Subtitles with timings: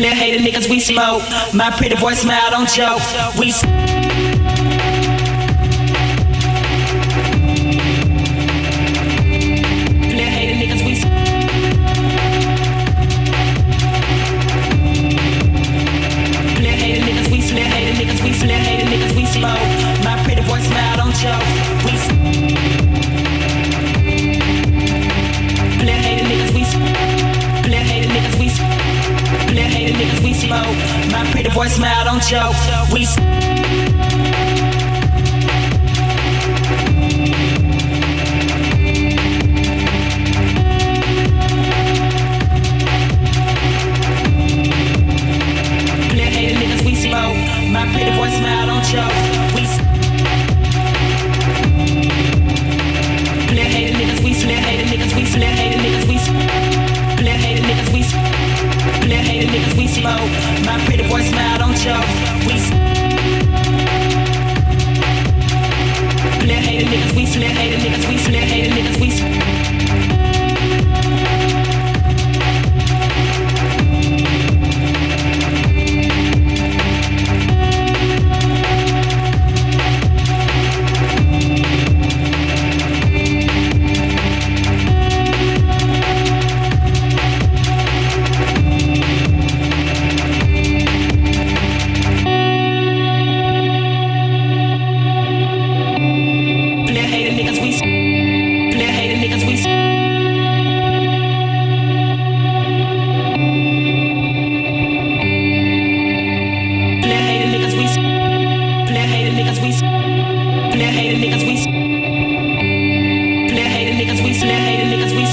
[0.00, 1.22] Player hater niggas, we smoke.
[1.52, 3.02] My pretty boy smile, don't joke.
[3.38, 3.52] We.
[10.08, 10.94] Player hater niggas, we.
[19.26, 19.58] Smoke.
[20.02, 21.59] My pretty boy smile, don't joke.
[31.60, 32.56] Boy smile, don't joke.
[32.90, 33.06] We.
[47.70, 49.12] My pretty boy smile, don't joke.
[49.54, 49.62] We.
[53.48, 56.16] Player hater niggas, we player hater niggas, we player hater niggas, we.
[56.16, 56.59] Player
[59.76, 60.30] we smoke.
[60.64, 62.06] My pretty boy smile, don't joke.
[62.46, 62.54] We.
[66.40, 68.79] Player hater niggas, we player hater niggas, we player hater niggas,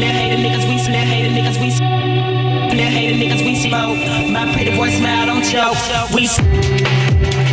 [0.00, 0.78] Player hater niggas, we.
[0.82, 1.76] Player hater niggas, we.
[2.70, 3.98] Player hater niggas, we smoke.
[4.30, 5.76] My pretty boy smile, don't joke.
[6.14, 7.49] We.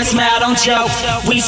[0.00, 0.90] boys smile, don't joke.
[1.28, 1.40] We